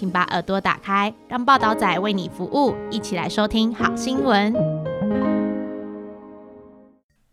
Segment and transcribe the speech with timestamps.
[0.00, 4.50] 请把耳朵打开，让报道仔为你服务，一起来收听好新闻。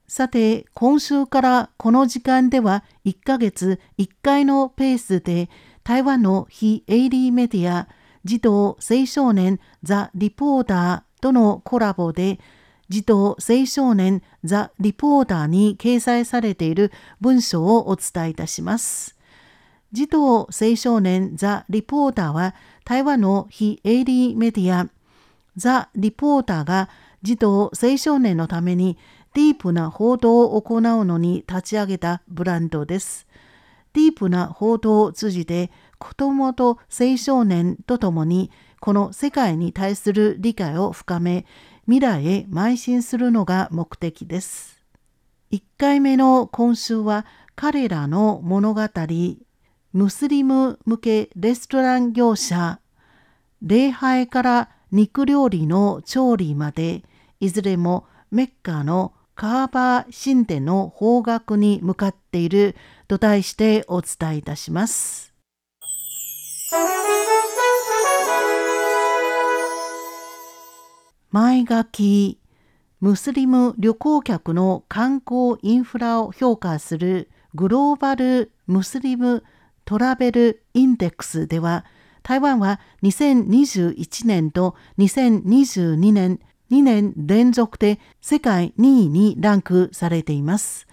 [0.05, 5.49] さて、今週からこの時間では1ヶ月1回のペースで
[5.85, 7.87] 台湾の非営利メディア
[8.25, 12.37] 児童青少年ザ・リポーターとのコラボで
[12.89, 16.91] 児童青少年ザ・リポーターに掲載されている
[17.21, 19.16] 文章をお伝えいたします。
[19.93, 24.89] 児童青少年ザ・リポーターは台湾の非営利メディア
[25.55, 26.89] ザ・リポーターが
[27.21, 28.97] 児童青少年のために
[29.33, 33.27] ディープな報道を行うのに立ち上げたブランドです。
[33.93, 41.45] ディープな報道を通じて子供と青少年とともにこの世界に対する理解を深め
[41.85, 44.83] 未来へ邁進するのが目的です。
[45.51, 48.81] 1回目の今週は彼らの物語
[49.93, 52.79] ムスリム向けレストラン業者
[53.61, 57.03] 礼拝から肉料理の調理まで
[57.39, 62.75] いずれもメッカのカーバー神殿の方角に向かっている
[63.07, 65.33] と題してお伝えいたします。
[71.31, 72.39] 前書き
[72.99, 79.43] ムスリム旅行客の観光インフラを評価するグローバル・ムスリム・
[79.87, 81.85] トラベル・インデックスでは
[82.21, 90.87] 台湾は2021年と2022年2年連続で世界2位にランクされています。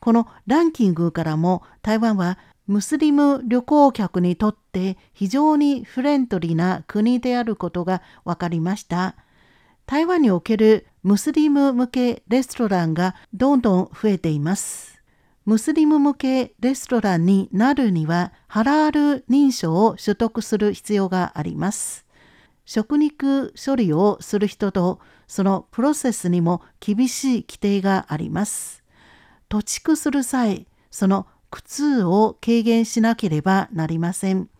[0.00, 9.14] このランキングからも台湾はムスリム旅行客にとって非常にフレンドリーな国であることが分かりました。
[9.84, 14.97] 台湾におけるムスリム向けレストランがどんどん増えています。
[15.48, 22.04] ムスリム向けレストランになるにはハラール認証を取得する必要があります。
[22.66, 28.84] 食肉処理をする人とそのプロセスにも厳しい規定があります。
[29.48, 34.50] 土地する際、その苦痛を軽減しなければなりません。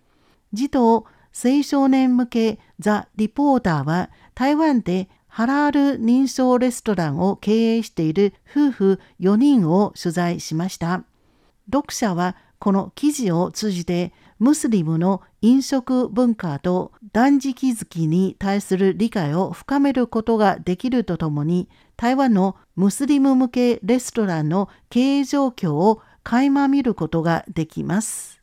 [0.54, 11.04] 児童青少年向けザ・リポーターは台湾でハラール認証レストランを経営している夫婦4人を取材しました。
[11.70, 28.37] 読者はこの記事を通じてムスリムの飲食文化と断食月に対する理解を深めることができるとともに台湾のムスリム向けレストランの経営状況を垣間見ることができます。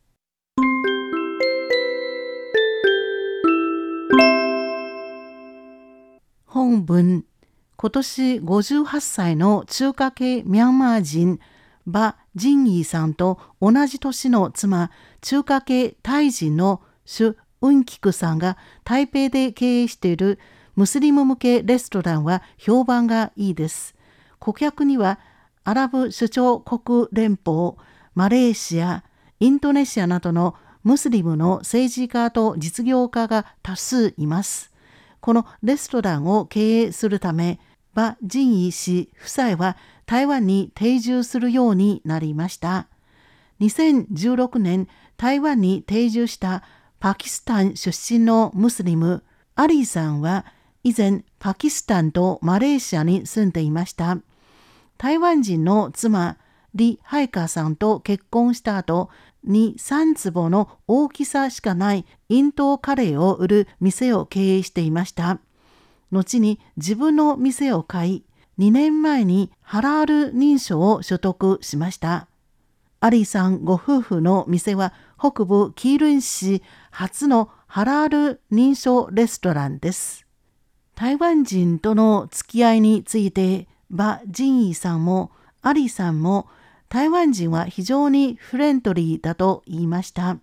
[6.56, 7.26] 本文
[7.76, 11.42] 今年58歳の中華系ミャンマー人
[11.86, 14.90] バ・ジンイーさんと同じ年の妻
[15.20, 18.56] 中華系タイ人のシュ・ウンキクさんが
[18.86, 20.40] 台北で経営している
[20.78, 23.94] ムスリム向けレストランは評判がいいです。
[24.40, 25.20] 顧客には
[25.66, 27.74] アラブ首長国連邦、
[28.14, 29.04] マレーシア、
[29.42, 30.56] インドネシアなどの
[30.86, 34.72] ムスリムの政治家と実業家が多数います。
[35.26, 37.60] このレストランを経営するため、
[37.96, 39.76] 馬仁義氏夫妻は
[40.06, 42.86] 台湾に定住するようになりました。
[43.60, 44.88] 2016年、
[45.18, 46.62] 台湾に定住した
[47.00, 49.24] パキスタン出身のムスリム、
[49.56, 50.46] アリーさんは
[50.84, 54.20] 以前パキスタンとマレーシアに住んでいました。
[55.00, 56.38] 台湾人の妻、
[56.76, 59.10] リ・ハイカさんと結婚した後、
[59.48, 65.40] 2、3坪の大きさしかないインドカレーを売る店を経営していました。
[66.12, 68.24] 後に自分の店を買い、
[68.60, 72.28] 2年前にハラール認証を取得しました。
[73.00, 80.26] アリーさんご夫婦の店は北部キールン市初のハラール認証レストランです。
[80.96, 85.32] 台湾人との付き合いについて、馬仁義さんも
[85.62, 86.48] アリーさんも
[86.90, 90.38] 台湾人は非常にフレンドリーだと言いました。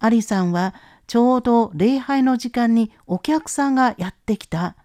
[0.00, 0.74] アリさんは
[1.06, 4.76] ちょうど礼拝の時間にお客さんがやってきた。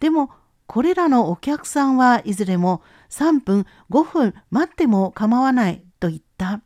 [0.00, 0.30] でも
[0.66, 6.60] これらのお客さんはいずれも3分5分待っても構わないと言った。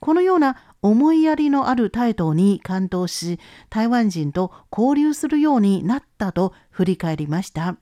[0.00, 3.40] このような思いやりのある態度に感動し、
[3.70, 7.76] 台湾人と交流するようになったと振り返りました。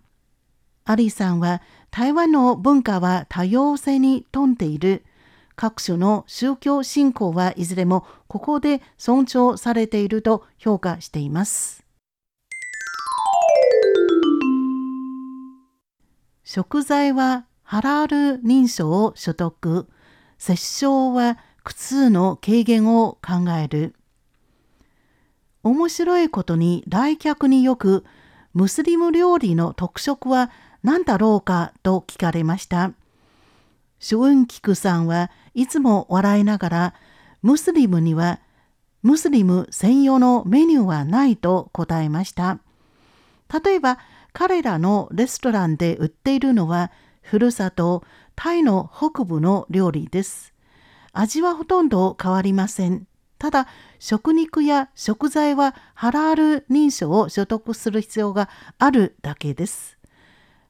[0.84, 5.05] アリさんは台湾の文化は多様性に富んでいる。
[5.55, 11.84] 各種の宗教信仰はいずれもここで尊重されていると評価しています。
[16.43, 19.88] 食材はハラール認証を所得。
[20.38, 23.94] 殺傷は苦痛の軽減を考える。
[25.62, 28.05] 面白いことに来客によく
[28.52, 30.50] ムスリム料理の特色は
[30.82, 32.93] 何だろうかと聞かれました。
[33.99, 36.94] シュウンキクさんはいつも笑いながら
[37.40, 38.40] ムスリムには
[39.02, 42.58] ムスリム専用のメニューはないと答えました。
[43.64, 43.99] 例えば
[44.32, 46.90] 彼らのレストランで売っているのは
[47.20, 48.02] ふるさと
[48.35, 50.52] タイの北部の料理です。
[51.12, 53.06] 味はほとんど変わりません。
[53.38, 53.69] ただ
[53.99, 59.99] 食肉や食材はハラール認証を所得する必要があるだけです。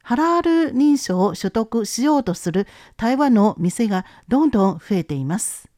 [0.03, 2.67] ハラール認証を取得しようとする
[2.97, 5.69] 台湾の店がどんどん増えています。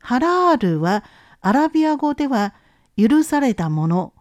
[0.00, 1.04] ハラールは
[1.40, 2.54] アラビア語では
[2.96, 4.12] 許されたもの、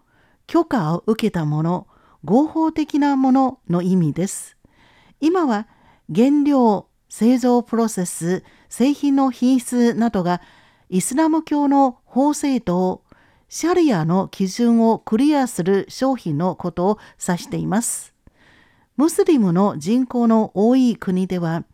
[0.45, 1.87] 許可を受けたもの、
[2.23, 4.55] 合法的なものの意味です。
[5.19, 5.67] 今は
[6.13, 10.41] 原料、製造プロセス、製品の品質などが
[10.89, 13.01] イスラム教の法制度、
[13.49, 18.16] シャリアの基準をクリアする商品のことを指しています。
[18.97, 21.65] ムスリムの人口の多い国では、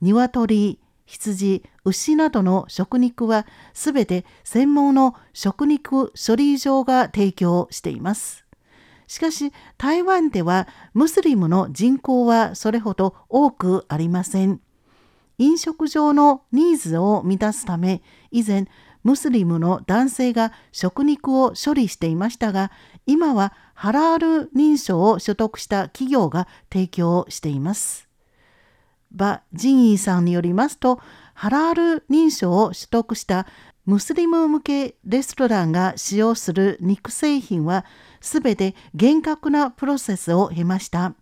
[0.00, 3.44] 鶏、羊、牛などの食肉は
[3.74, 8.44] すべて専門の食肉処理場が提供しています。
[9.08, 14.60] しかし台湾ではムスリムの人口はそれほど多くありません。
[15.38, 18.68] 飲食上のニーズを満たすため以前
[19.02, 22.70] ムスリムの男性が食肉を処理していましたが
[23.06, 28.08] 今はハラール認証を取得した企業が提供しています。
[29.12, 31.00] バ・ジンイーさんによりますと、
[31.34, 33.46] ハラール認証を取得した
[33.86, 37.84] ムスリム向けレストランが使用する肉製品は
[38.20, 41.14] すべて厳格なプロセスを経ました。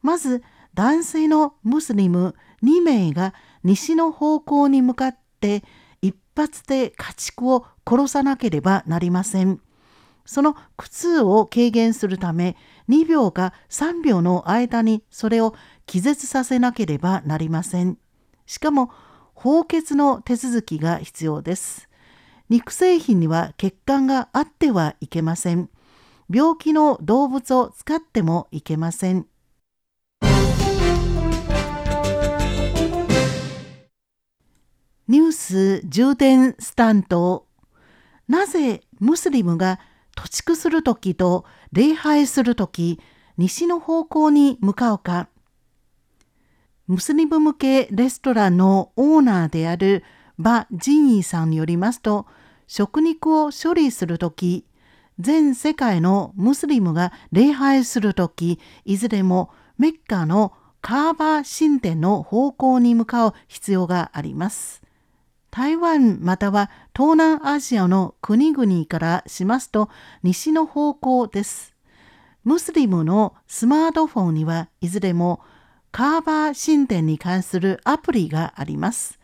[0.00, 0.42] まず
[0.74, 5.64] 男性のムスリム2名が西の方向に向かって
[6.00, 9.60] 一発で家畜を殺さなければなりません。
[10.24, 12.56] その苦痛を軽減するため
[12.88, 15.54] 2秒か3秒の間にそれを
[15.86, 17.98] 気絶させなければなりません。
[18.46, 18.90] しかも
[19.34, 21.88] 放血の手続きが必要です。
[22.48, 25.70] 肉製品には血管があってはいけません。
[26.30, 29.26] 病気の動物を使ってもいけません。
[35.08, 37.46] ニュース充電スタンド
[38.28, 39.78] なぜムスリムが
[40.14, 43.00] 土地区するときと礼拝するとき、
[43.36, 45.28] 西の方向に向かうか。
[46.86, 50.04] ムスリム向けレストランのオーナーである
[50.38, 52.26] バ・ジンイさんによりますと、
[52.66, 54.66] 食肉を処理するとき、
[55.18, 64.81] 全世界のムスリムが礼拝するとき、いずれもメッカのカーバー神殿の方向に向かう必要があります。
[65.52, 69.90] 台湾または東南アジアの国々からしますと
[70.22, 71.74] 西の方向です。
[72.42, 75.42] ムスリムのスマートフォンにはいずれも
[75.90, 79.20] カーバー神殿に関するアプリがあります。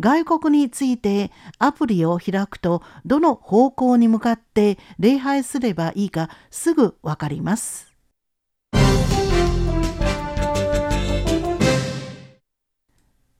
[0.00, 7.85] 外国についてアプリを開くとどの方向に向かって礼拝すればいいかすぐわかります。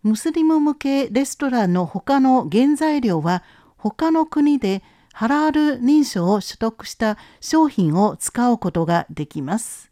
[0.06, 3.42] ムスリム向けレストランの他の原材料は
[3.76, 4.82] 他の国で
[5.12, 9.90] ハラール認証を取得した商品を使うことができます。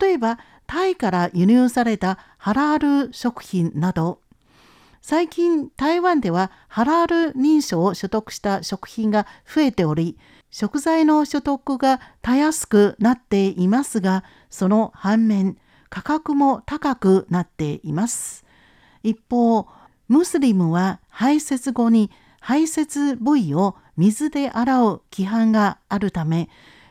[0.00, 4.20] 例えばタイから輸入されたハラール食品など
[5.00, 10.18] 最近台湾ではハラール認証を取得した食品が増えており
[10.50, 15.56] 食材の所得がたやすくなっていますがその反面
[15.88, 18.47] 価格も高くなっています。
[19.02, 19.66] 一方、
[20.08, 26.48] ムスリムは排泄後に排泄部位を水で洗う規範があるため、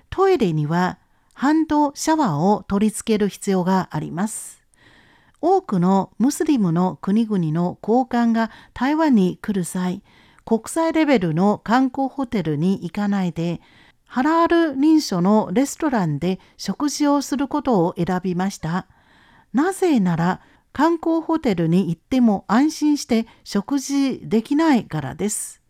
[0.10, 1.00] トイレには
[1.34, 4.64] ハンドシャワーを取り付ける必要があります。
[5.40, 10.02] 多くのムスリムの国々の高官が台湾に来る際、
[10.46, 13.62] 国際レベルの観光ホテルに行かないで、
[14.06, 18.88] ハラール認証のレストランで食事をすることを選びました。
[19.54, 20.42] なぜなら
[20.74, 25.62] 観光ホテルに行っても安心して食事できないからです。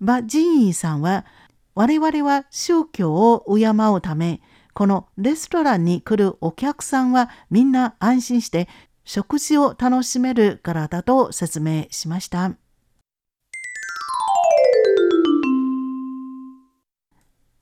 [0.00, 1.26] 馬仁義さんは、
[1.74, 4.40] 我々は宗教を敬うため、
[4.74, 8.68] このレストランに来るお客さんはみんな安心して
[9.04, 12.54] 食事を楽しめるからだと説明しました。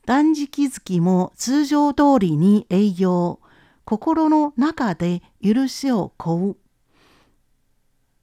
[0.05, 3.41] 断食月も通常通りに営業、
[3.85, 6.66] 心の中で許しを請う。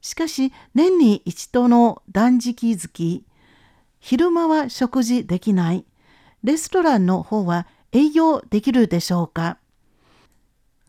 [0.04, 3.24] しかし年に一度の断食月、
[4.00, 5.86] 昼間は食事できない。
[6.42, 9.56] レストランの方は営業できるでしょうか？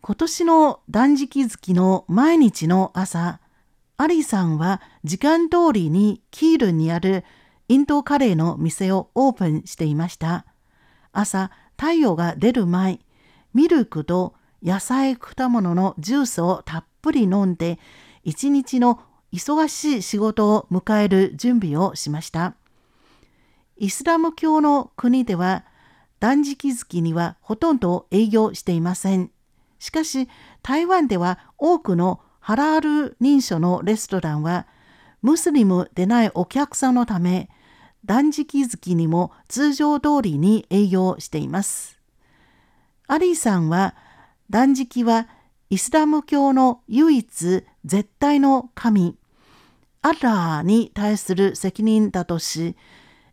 [0.02, 3.40] 今年の断食月の毎日の朝、
[3.96, 7.24] アリさんは時間通りにキールにある
[7.68, 10.44] インドカレーの店をオープンしていました。
[11.12, 13.00] 朝、太陽が出る前、
[13.54, 17.78] ミルクと野菜果物のジュースをたっぷり飲んで、
[18.26, 19.00] 一日の
[19.32, 22.54] 忙しい仕事を迎える準備をしました。
[23.78, 25.64] イスラム教の国では
[26.18, 29.30] 断食月にはほとんど営業していません。
[29.78, 30.28] しかし
[30.62, 34.66] 台湾では多くのハラール認証のレストランは
[35.22, 37.48] ムスリムでないお客さんのため
[38.04, 41.96] 断食月にも通常通りに営業しています。
[43.06, 43.94] アリーさんは
[44.50, 45.28] 断食は
[45.68, 49.16] イスラム教の唯一絶対の神
[50.02, 52.76] アラーに対する責任だとし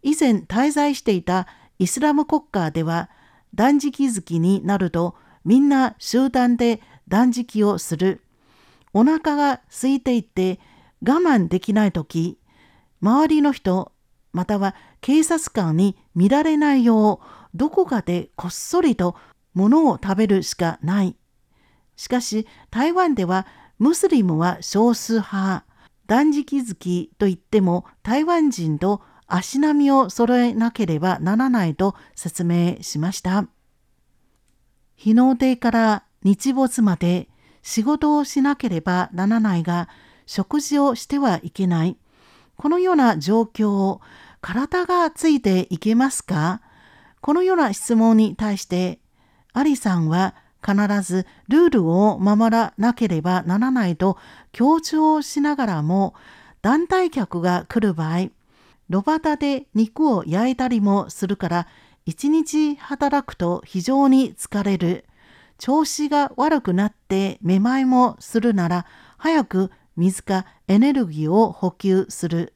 [0.02, 1.48] 以前滞在していた
[1.80, 3.10] イスラム国家では
[3.56, 8.22] 断食月になるとみんな集団で断食をする。
[8.94, 10.60] お腹が空いていて
[11.02, 12.38] 我慢できないとき、
[13.02, 13.92] 周りの人
[14.32, 19.16] または警察官に見られないようどこかでこっそりと
[19.54, 21.16] 物を食べるしかない。
[21.96, 23.46] しかし台湾では
[23.80, 25.66] ムスリムは少数派。
[26.06, 33.48] 断食月といっても台湾人と足並みを揃えなければならないと説明しました。
[34.96, 37.30] 日の出から日没まで
[37.62, 39.88] 仕事をしなければならないが
[40.26, 41.98] 食事をしてはいけない。
[42.58, 44.02] このような状況を
[44.42, 46.62] 体がついていけますか？
[47.22, 49.00] このような質問に対して
[49.54, 54.18] アリさんは必ずルールを守らなければならないと
[54.52, 56.14] 強調しながらも
[56.62, 58.30] 団体客が来る場合
[58.90, 61.68] 炉端で肉を焼いたりもするから
[62.06, 65.06] 一日働くと非常に疲れる。
[65.58, 68.86] 調子が悪くなってめまいもするなら
[69.18, 72.54] 早く水かエネルギーを補給する。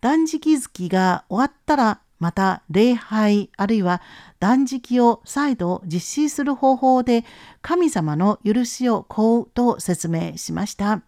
[0.00, 4.00] 断食月が終わったらまた礼拝あるいは
[4.38, 7.24] 断食を再度実施する方法で
[7.62, 11.02] 神様の許しを請うと説明しました。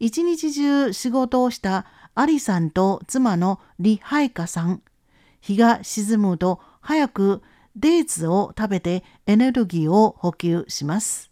[0.00, 4.82] 一日中仕事をしたアリさんと妻のリハイカさん。
[5.40, 7.42] 日が沈むと早く
[7.76, 11.30] デーツを食べてエネルギーを補給します。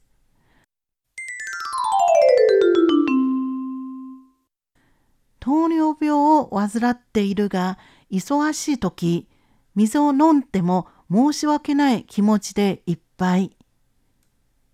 [5.41, 7.79] 糖尿病を患っているが
[8.11, 9.29] 忙しい時
[9.75, 13.57] 水を飲んでも申し訳ない気持ちでいっぱい。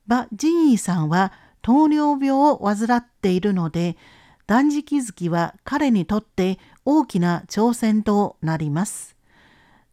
[0.07, 3.97] バ・ジンイさんは糖尿病を患っているので
[4.47, 9.17] 断食月は彼にとって大きな挑戦となります。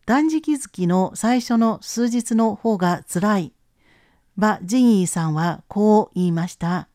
[0.05, 3.53] 断食月の最初の数日の方がつらい。
[4.37, 6.89] バ・ジンイさんはこう言いました。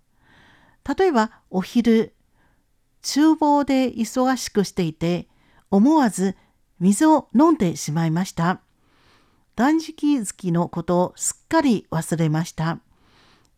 [0.96, 2.14] 例えばお昼、
[3.02, 5.28] 厨房で忙しくしていて
[5.70, 6.36] 思わず
[6.80, 8.60] 水を飲んでしまいました。
[9.56, 12.80] 断食月のことをすっかり忘れました。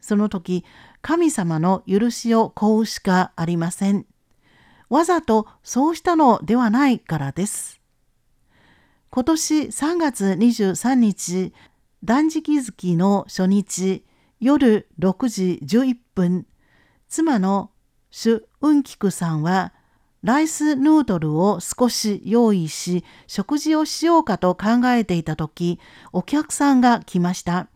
[0.00, 0.64] その時、
[1.02, 4.06] 神様の許しを請うしかありません。
[4.88, 7.80] わざとそうしたのではないからです。
[9.10, 11.52] 今年3月23日、
[12.04, 14.04] 断食月の初日、
[14.40, 16.46] 夜6時11分、
[17.08, 17.72] 妻の
[18.10, 19.72] シュ・ウンキクさんは、
[20.22, 25.78] ライスヌードルを少し用意し、食事をしようかと考えていた時、
[26.12, 27.68] お客さんが来ました。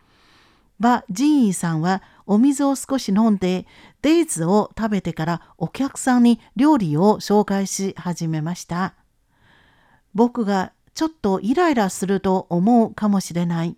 [0.80, 3.66] バ・ジンイさんはお水を少し飲んで
[4.02, 8.94] デイズを食べてからお客さんに料理を紹介し始めました。
[10.12, 13.76] 僕がちょっとイライラすると思うかもしれない。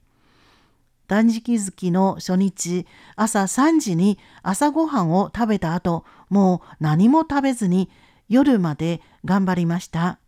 [1.06, 7.90] 断食月の初日朝3時に朝ごはんを食べた後もう何も食べずに
[8.28, 10.18] 夜まで頑張りました。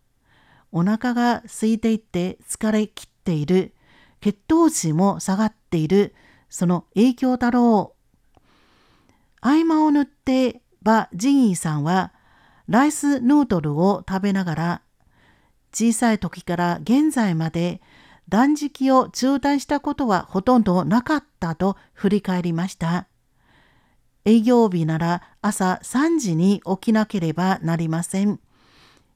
[0.71, 3.73] お腹が空いていて疲れ切っている。
[4.21, 6.15] 血糖値も下がっている。
[6.49, 7.97] その影響だろう。
[9.41, 12.13] 合間を縫ってバ・ジンイさんは
[12.67, 14.81] ライスヌードルを食べながら
[15.73, 17.81] 小さい時から現在まで
[18.29, 23.07] 断食を中断したことはほとんどなかったと振り返りました。
[24.27, 28.41] 営業日なら朝3時に起きなければなりません。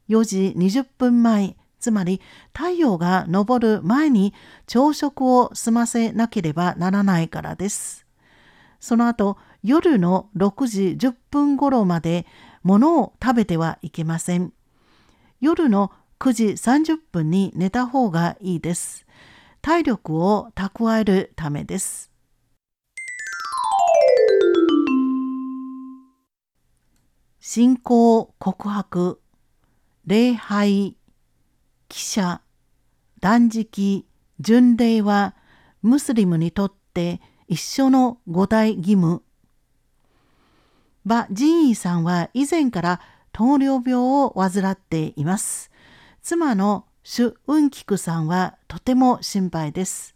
[0.07, 2.21] 4時20分前、つまり
[2.53, 4.33] 太陽が昇る前に
[4.67, 8.05] 朝食を済ませなければならないからです。
[8.79, 12.25] その後、夜の6時10分頃まで
[12.63, 14.53] 物を食べてはいけません。
[15.41, 19.05] 夜の9時30分に寝た方がいいです。
[19.61, 22.10] 体力を蓄えるためです。
[27.43, 29.19] 信仰告白、
[30.05, 30.95] 礼拝、
[31.89, 32.39] 記者、
[33.19, 34.05] 断食、
[34.39, 35.33] 巡礼は
[35.81, 39.23] ムスリムにとって一緒の五大義務。
[41.03, 45.71] 馬仁イさんは以前から糖尿病を患っています。
[46.21, 50.15] 妻のシュ・ウンキクさんはとても心配です。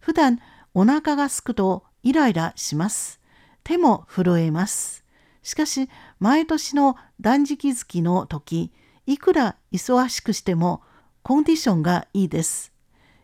[0.00, 0.38] 普段
[0.74, 3.22] お腹がすくとイライラします。
[3.64, 5.07] 手も震えます。
[5.48, 5.88] しかし
[6.20, 8.70] 毎年の断食月の時
[9.06, 10.82] いくら忙しくしても
[11.22, 12.70] コンディションがいいです。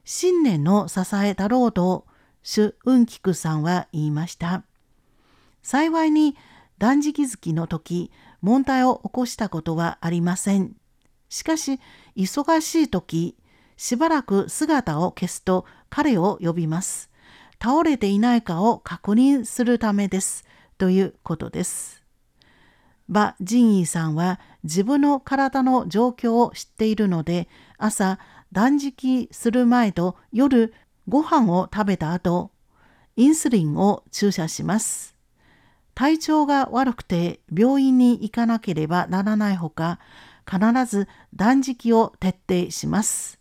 [0.06, 2.06] 新年の支えだろうと
[2.42, 4.62] シュ・ウンキクさんは言いました。
[5.62, 6.34] 幸いに
[6.78, 10.76] 断食月の時問題を起こしたことはありません。
[11.28, 11.78] しかし
[12.16, 13.36] 忙しい時
[13.76, 17.10] しばらく姿を消すと彼を呼びます。
[17.62, 20.46] 倒れていないかを確認するためです。
[20.78, 22.03] ということです。
[23.08, 28.18] 馬仁イさんは自分の体の状況を知っているので朝
[28.52, 30.72] 断食する前と夜
[31.08, 32.50] ご飯を食べた後
[33.16, 35.14] インスリンを注射します。
[35.94, 40.00] 体調が悪くて病院に行かなければならないほか
[40.50, 43.38] 必ず断食を徹底します。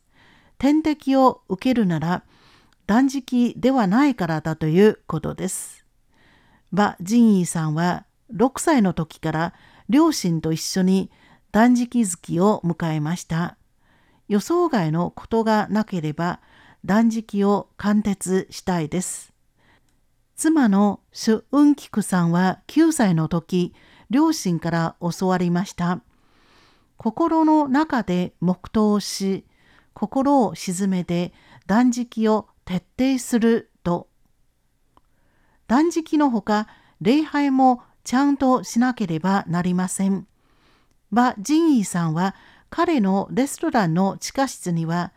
[0.60, 2.24] 点滴を受けるなら
[2.86, 5.86] 断食ではないからだということです。
[6.72, 9.54] 馬仁イさんは6歳の時から
[9.90, 11.12] 両親と一緒に
[11.52, 13.58] 断食月を迎えました。
[14.28, 16.40] 予想外のことがなければ
[16.86, 19.34] 断食を貫徹したいです。
[20.36, 23.74] 妻のシュ・ウンキクさんは9歳の時、
[24.10, 26.02] 両親から教わりました。
[26.98, 29.46] 心の中で黙祷し、
[29.94, 31.34] 心を静めて
[31.68, 34.10] 断食を徹底すると。
[35.68, 36.68] 断食のほか、
[37.00, 40.28] 礼拝もちゃんとしなければなりません。
[41.12, 42.36] 馬仁イさんは
[42.70, 45.12] 彼のレストランの地下室には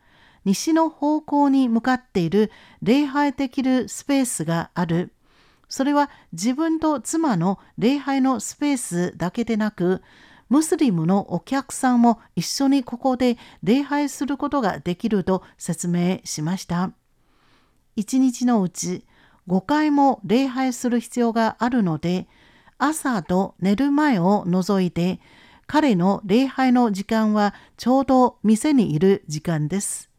[0.44, 5.12] 西の方向に向かっている礼拝できるスペースがある。
[5.68, 10.03] それは自分と妻の礼拝のスペースだけでなく、
[10.49, 16.92] ムスリムのお客さんも一緒にここで礼拝することができると説明しました。
[17.96, 19.05] 一日のうち
[19.49, 22.29] 5回も礼拝する必要があるので、
[22.79, 25.21] 朝と寝る前を除いて
[25.67, 30.11] 彼の礼拝の時間はちょうど店にいる時間です。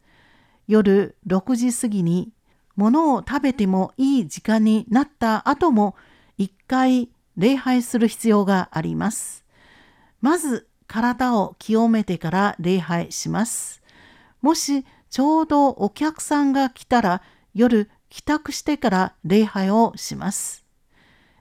[0.68, 2.32] 夜6時過ぎに
[2.76, 5.96] 物を食べてもいい時間になった後も
[6.38, 9.46] 一回礼拝する必要があります。
[10.22, 13.82] まず体を清めてから礼拝します。
[14.42, 17.22] もしちょうどお客さんが来たら
[17.54, 20.66] 夜帰宅してから礼拝をします。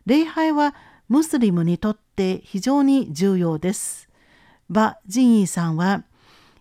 [0.07, 0.75] 礼拝は
[1.09, 4.09] ムスリムにとって非常に重要です。
[4.69, 6.05] バ・ジンイさんは、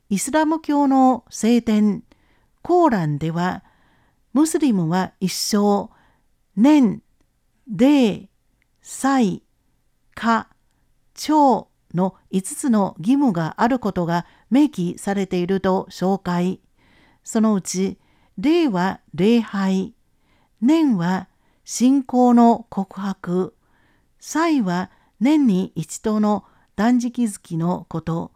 [0.10, 2.04] イスラム教の聖典、
[2.62, 3.64] コーランでは、
[4.34, 5.90] ムスリムは一生、
[6.56, 7.02] 年、
[7.68, 8.30] デ
[8.82, 9.42] サイ、
[10.14, 10.50] カ、
[11.16, 16.62] 長の5つの義務があることが明記されていると紹介。
[17.24, 17.98] そのうち、
[18.38, 19.96] 礼は礼拝、
[20.62, 21.30] 年は
[21.64, 23.55] 信仰の告白、
[24.28, 28.32] 祭は年に一度の断食月のこと。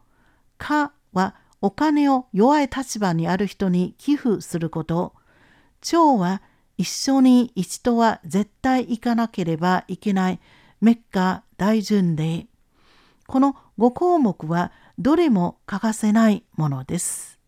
[0.59, 5.15] かはお金を弱い立場にある人に寄付すること。
[5.81, 6.43] 蝶は
[6.77, 10.39] 一緒に一度は絶対行かなければいけない
[10.79, 12.45] メッカ大巡礼。
[13.25, 17.39] この5項目はどれも欠かせないものです。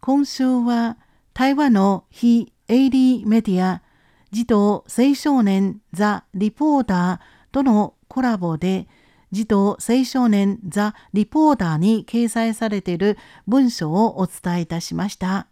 [0.00, 0.96] 今週は
[1.34, 3.82] 台湾の非営利メディア
[4.30, 8.88] 児童青少年ザ・リポーターとのコラボで
[9.30, 15.48] 児童青少年ザ・リポーターに掲載されている文章をお伝えいたしました。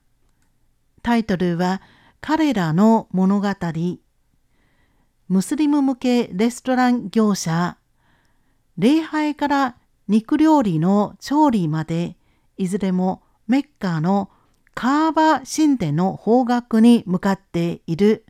[1.02, 1.82] タイトルは
[2.22, 3.48] 彼らの物語
[5.28, 7.76] ムスリム向けレストラン業者
[8.78, 9.76] 礼拝から
[10.08, 12.16] 肉料理の調理まで
[12.56, 14.30] いずれもメッカーの
[14.80, 18.24] カーバ神殿の方角に向かっている。